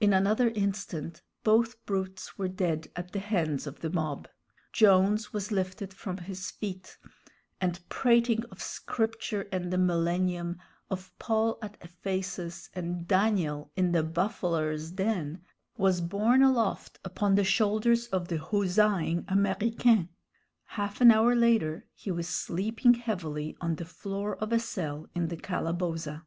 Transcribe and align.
In 0.00 0.12
another 0.12 0.48
instant 0.48 1.22
both 1.44 1.86
brutes 1.86 2.36
were 2.36 2.48
dead 2.48 2.88
at 2.96 3.12
the 3.12 3.20
hands 3.20 3.68
of 3.68 3.78
the 3.82 3.88
mob; 3.90 4.26
Jones 4.72 5.32
was 5.32 5.52
lifted 5.52 5.94
from 5.94 6.16
his 6.16 6.50
feet, 6.50 6.98
and 7.60 7.78
prating 7.88 8.42
of 8.46 8.60
Scripture 8.60 9.46
and 9.52 9.72
the 9.72 9.78
millennium, 9.78 10.56
of 10.90 11.16
Paul 11.20 11.56
at 11.62 11.76
Ephesus 11.82 12.68
and 12.74 13.06
Daniel 13.06 13.70
in 13.76 13.92
the 13.92 14.02
"buffler's" 14.02 14.90
den, 14.90 15.40
was 15.76 16.00
borne 16.00 16.42
aloft 16.42 16.98
upon 17.04 17.36
the 17.36 17.44
shoulders 17.44 18.08
of 18.08 18.26
the 18.26 18.38
huzzaing 18.38 19.22
Américains. 19.26 20.08
Half 20.64 21.00
an 21.00 21.12
hour 21.12 21.36
later 21.36 21.86
he 21.94 22.10
was 22.10 22.26
sleeping 22.26 22.94
heavily 22.94 23.56
on 23.60 23.76
the 23.76 23.84
floor 23.86 24.34
of 24.38 24.52
a 24.52 24.58
cell 24.58 25.06
in 25.14 25.28
the 25.28 25.36
calaboza. 25.36 26.24